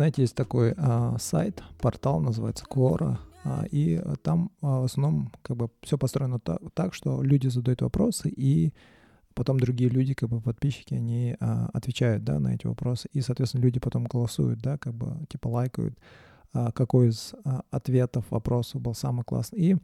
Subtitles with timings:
[0.00, 5.58] знаете, есть такой а, сайт, портал, называется Quora, а, и там а, в основном как
[5.58, 8.72] бы все построено так, так, что люди задают вопросы, и
[9.34, 13.60] потом другие люди, как бы подписчики, они а, отвечают, да, на эти вопросы, и, соответственно,
[13.60, 15.98] люди потом голосуют, да, как бы типа лайкают,
[16.54, 19.58] а, какой из а, ответов вопросов был самый классный.
[19.58, 19.76] И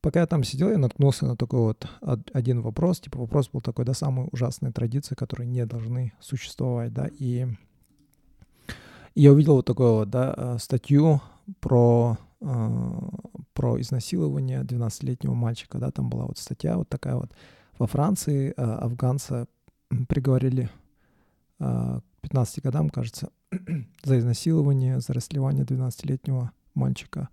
[0.00, 1.86] пока я там сидел, я наткнулся на такой вот
[2.32, 2.98] один вопрос.
[2.98, 7.46] Типа вопрос был такой, да, самые ужасные традиции, которые не должны существовать, да, и
[9.14, 11.20] я увидел вот такую вот, да, а, статью
[11.60, 17.32] про, про изнасилование 12-летнего мальчика, да, там была вот статья вот такая вот.
[17.78, 19.46] Во Франции афганца
[20.08, 20.70] приговорили
[21.58, 23.30] к 15 годам, кажется,
[24.04, 27.28] за изнасилование, за расслевание 12-летнего мальчика.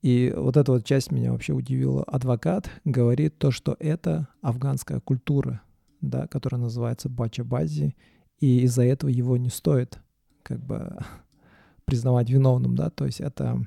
[0.00, 2.02] И вот эта вот часть меня вообще удивила.
[2.04, 5.60] Адвокат говорит то, что это афганская культура,
[6.00, 7.94] да, которая называется бача-бази,
[8.40, 10.00] и из-за этого его не стоит
[10.42, 10.96] как бы
[11.84, 13.64] признавать виновным, да, то есть это,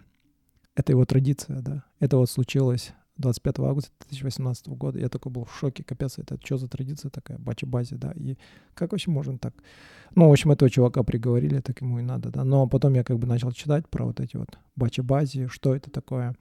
[0.76, 1.84] это его традиция, да.
[2.00, 5.00] Это вот случилось 25 августа 2018 года.
[5.00, 8.38] Я такой был в шоке, капец, это что за традиция такая, бача-бази, да, и
[8.74, 9.54] как вообще можно так?
[10.16, 13.18] Ну, в общем, этого чувака приговорили, так ему и надо, да, но потом я как
[13.20, 16.36] бы начал читать про вот эти вот бача-бази, что это такое.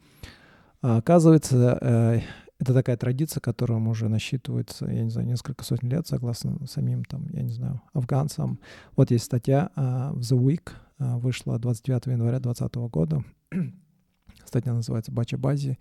[0.82, 2.20] А, оказывается, э,
[2.58, 7.26] это такая традиция, которая уже насчитывается, я не знаю, несколько сотен лет, согласно самим там,
[7.30, 8.60] я не знаю, афганцам.
[8.96, 13.24] Вот есть статья uh, в The Week, uh, вышла 29 января 2020 года.
[14.44, 15.78] Статья называется «Бача-бази»,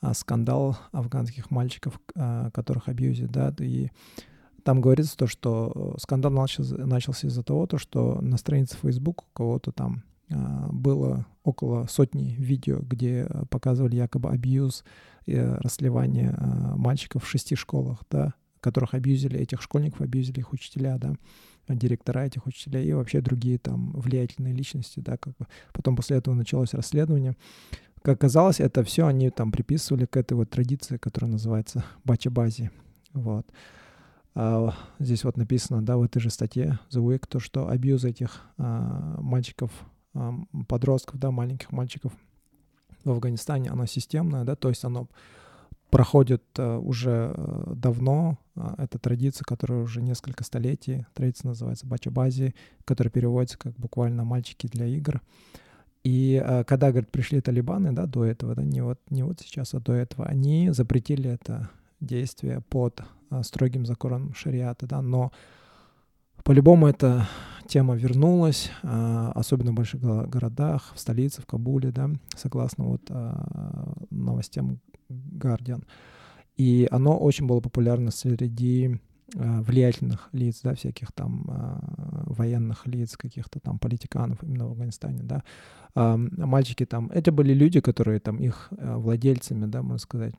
[0.00, 3.88] а, скандал афганских мальчиков, а, которых абьюзят, да, и
[4.62, 9.26] там говорится то, что скандал начался, начался из-за того, то, что на странице Facebook у
[9.32, 14.84] кого-то там было около сотни видео, где показывали якобы абьюз,
[15.26, 16.34] и расливание
[16.76, 21.14] мальчиков в шести школах, да, которых абьюзили, этих школьников абьюзили их учителя, да,
[21.68, 25.46] директора этих учителей и вообще другие там влиятельные личности, да, как бы.
[25.72, 27.36] Потом после этого началось расследование.
[28.02, 32.70] Как оказалось, это все они там приписывали к этой вот традиции, которая называется бача-бази.
[33.12, 33.46] Вот.
[34.34, 38.42] А здесь вот написано, да, в этой же статье The Week, то, что абьюз этих
[38.56, 39.84] а, мальчиков, а,
[40.68, 42.12] подростков, да, маленьких мальчиков
[43.04, 45.08] в Афганистане, оно системное, да, то есть оно
[45.90, 48.38] проходит а, уже а, давно.
[48.56, 51.06] А, это традиция, которая уже несколько столетий.
[51.14, 55.22] Традиция называется бача-бази, которая переводится как буквально «мальчики для игр».
[56.04, 59.74] И э, когда, говорит, пришли талибаны, да, до этого, да, не вот, не вот сейчас,
[59.74, 61.70] а до этого, они запретили это
[62.00, 65.32] действие под э, строгим законом шариата, да, но
[66.48, 67.28] по-любому эта
[67.66, 73.34] тема вернулась, э, особенно в больших городах, в столице, в Кабуле, да, согласно вот э,
[74.08, 74.78] новостям
[75.10, 75.84] Guardian.
[76.56, 78.98] И оно очень было популярно среди
[79.36, 81.44] Э, влиятельных лиц, да, всяких там
[82.24, 85.42] военных лиц, каких-то там политиканов именно в Афганистане, да.
[85.94, 90.34] Мальчики там, это были люди, которые там их владельцами, да, можно сказать,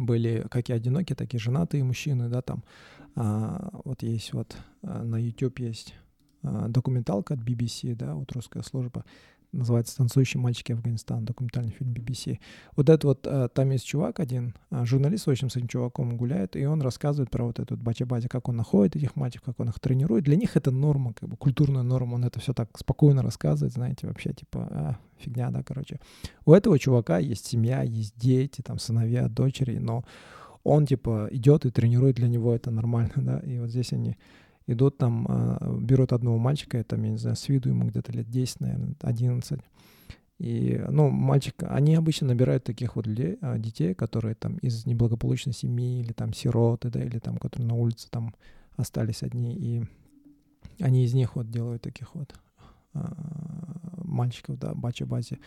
[0.00, 2.62] были как и одинокие, так и женатые мужчины, да, там.
[3.16, 5.94] А, вот есть вот на YouTube есть
[6.42, 9.04] документалка от BBC, да, вот русская служба,
[9.52, 12.38] называется «Танцующие мальчики Афганистана», документальный фильм BBC.
[12.76, 16.16] Вот этот вот, э, там есть чувак один, э, журналист, в общем, с этим чуваком
[16.16, 19.68] гуляет, и он рассказывает про вот этот бача-бача, как он находит этих мальчиков, как он
[19.68, 20.24] их тренирует.
[20.24, 24.06] Для них это норма, как бы культурная норма, он это все так спокойно рассказывает, знаете,
[24.06, 25.98] вообще, типа, а, фигня, да, короче.
[26.44, 30.04] У этого чувака есть семья, есть дети, там, сыновья, дочери, но
[30.62, 34.16] он, типа, идет и тренирует, для него это нормально, да, и вот здесь они
[34.66, 38.28] идут там, а, берут одного мальчика, там, я не знаю, с виду ему где-то лет
[38.28, 39.60] 10, наверное, 11.
[40.38, 45.52] И, ну, мальчик, они обычно набирают таких вот людей, а, детей, которые там из неблагополучной
[45.52, 48.34] семьи или там сироты, да, или там, которые на улице там
[48.76, 49.84] остались одни, и
[50.80, 52.34] они из них вот делают таких вот
[52.94, 53.12] а,
[54.02, 55.38] мальчиков, да, бача-бази.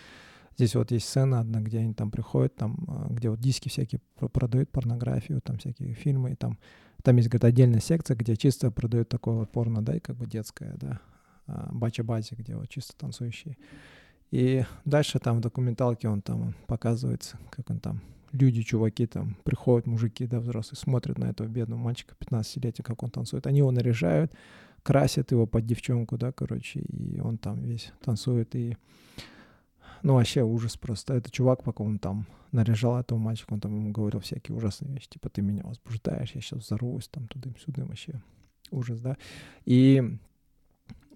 [0.58, 2.78] Здесь вот есть сцена одна, где они там приходят, там,
[3.10, 4.00] где вот диски всякие
[4.32, 6.60] продают, порнографию, там всякие фильмы, и там
[7.04, 10.26] там есть, говорит, отдельная секция, где чисто продают такое вот порно, да, и как бы
[10.26, 11.00] детское, да,
[11.48, 13.58] а, бача-бази, где вот чисто танцующие.
[14.32, 18.02] И дальше там в документалке он там показывается, как он там,
[18.32, 23.12] люди, чуваки там, приходят мужики, да, взрослые, смотрят на этого бедного мальчика 15-летия, как он
[23.12, 23.46] танцует.
[23.46, 24.34] Они его наряжают,
[24.82, 28.78] красят его под девчонку, да, короче, и он там весь танцует, и
[30.04, 31.16] ну, вообще ужас просто.
[31.16, 35.10] Это чувак, пока он там наряжал этого мальчика, он там ему говорил всякие ужасные вещи,
[35.10, 38.22] типа, ты меня возбуждаешь, я сейчас взорвусь, там, туда-сюда, вообще
[38.70, 39.18] ужас, да.
[39.66, 40.20] И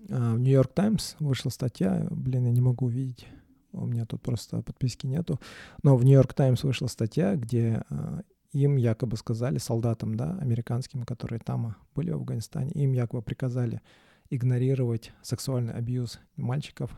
[0.10, 3.28] а, в Нью-Йорк Таймс вышла статья, блин, я не могу увидеть,
[3.74, 5.40] у меня тут просто подписки нету,
[5.84, 8.22] но в Нью-Йорк Таймс вышла статья, где а,
[8.54, 13.82] им якобы сказали, солдатам, да, американским, которые там были в Афганистане, им якобы приказали
[14.30, 16.98] игнорировать сексуальный абьюз мальчиков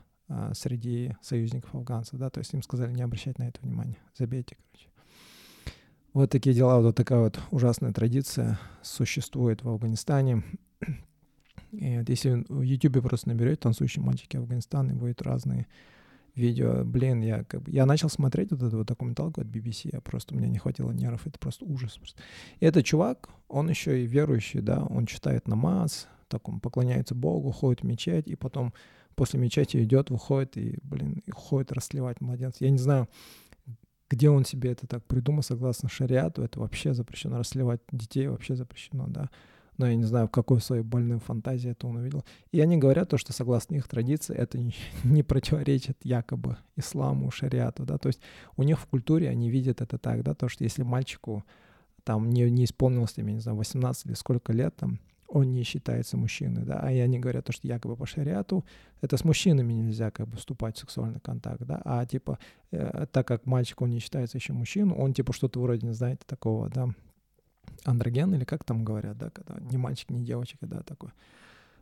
[0.54, 4.90] среди союзников афганцев, да, то есть им сказали не обращать на это внимания, забейте, короче.
[6.14, 10.44] Вот такие дела, вот такая вот ужасная традиция существует в Афганистане.
[11.72, 15.68] И вот если в YouTube просто наберете «Танцующие мальчики Афганистана», и будет разные
[16.36, 16.84] видео.
[16.84, 20.34] Блин, я как бы, я начал смотреть вот эту вот документалку от BBC, я просто,
[20.34, 21.98] у меня не хватило нервов, это просто ужас.
[21.98, 22.22] Просто.
[22.60, 27.52] И этот чувак, он еще и верующий, да, он читает намаз, так он поклоняется Богу,
[27.52, 28.74] ходит в мечеть, и потом
[29.20, 32.62] после мечети идет, выходит и, блин, и ходит расливать младенцев.
[32.62, 33.10] Я не знаю,
[34.10, 39.08] где он себе это так придумал, согласно шариату, это вообще запрещено, расливать детей вообще запрещено,
[39.08, 39.30] да
[39.78, 42.26] но я не знаю, в какой своей больной фантазии это он увидел.
[42.52, 44.76] И они говорят то, что согласно их традиции это не,
[45.06, 48.20] не противоречит якобы исламу, шариату, да, то есть
[48.58, 51.46] у них в культуре они видят это так, да, то, что если мальчику
[52.04, 56.18] там не, не исполнилось, я не знаю, 18 или сколько лет там, он не считается
[56.18, 58.66] мужчиной, да, а они говорят то, что якобы по шариату
[59.02, 62.40] это с мужчинами нельзя как бы вступать в сексуальный контакт, да, а типа
[62.72, 66.22] э, так как мальчик, он не считается еще мужчиной, он типа что-то вроде, не знаете,
[66.26, 66.90] такого, да,
[67.86, 71.12] андроген, или как там говорят, да, когда ни мальчик, ни девочка, да, такой.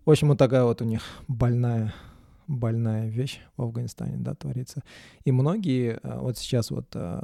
[0.06, 1.94] В общем, вот такая вот у них больная,
[2.48, 4.84] больная вещь в Афганистане, да, творится.
[5.26, 7.22] И многие, э, вот сейчас вот э,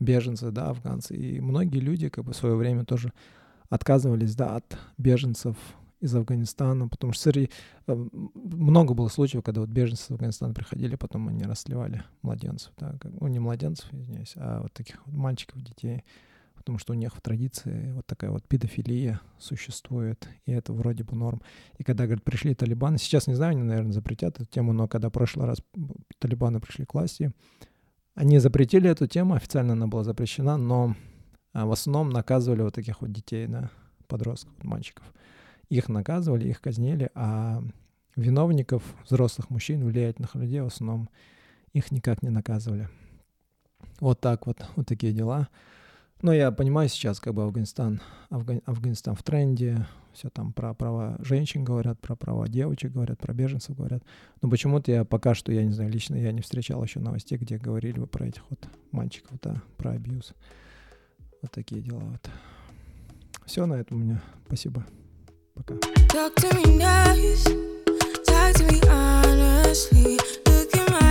[0.00, 3.12] беженцы, да, афганцы, и многие люди как бы в свое время тоже
[3.74, 5.56] отказывались, да, от беженцев
[5.98, 7.50] из Афганистана, потому что среди,
[7.88, 12.94] э, много было случаев, когда вот беженцы из Афганистана приходили, потом они расливали младенцев, да,
[13.00, 16.04] как, ну не младенцев, извиняюсь, а вот таких вот мальчиков, детей,
[16.54, 21.16] потому что у них в традиции вот такая вот педофилия существует, и это вроде бы
[21.16, 21.42] норм.
[21.76, 25.08] И когда, говорят, пришли талибаны, сейчас, не знаю, они, наверное, запретят эту тему, но когда
[25.08, 25.58] в прошлый раз
[26.20, 27.32] талибаны пришли к власти,
[28.14, 30.94] они запретили эту тему, официально она была запрещена, но
[31.54, 33.70] в основном наказывали вот таких вот детей, да,
[34.08, 35.04] подростков, мальчиков.
[35.68, 37.62] Их наказывали, их казнили, а
[38.16, 41.08] виновников, взрослых мужчин, влиятельных людей в основном
[41.72, 42.88] их никак не наказывали.
[44.00, 45.48] Вот так вот, вот такие дела.
[46.22, 48.00] Но я понимаю сейчас, как бы Афганистан,
[48.30, 53.34] Афга, Афганистан в тренде, все там про права женщин говорят, про права девочек говорят, про
[53.34, 54.02] беженцев говорят.
[54.40, 57.58] Но почему-то я пока что, я не знаю, лично я не встречал еще новостей, где
[57.58, 60.32] говорили бы про этих вот мальчиков, да, про абьюз.
[61.44, 62.30] Вот такие дела вот.
[63.44, 64.22] Все на этом у меня.
[64.46, 64.82] Спасибо.
[65.54, 65.74] Пока.
[65.74, 67.44] Talk to me nice,
[68.24, 70.16] talk to me honestly.
[70.46, 71.03] Look at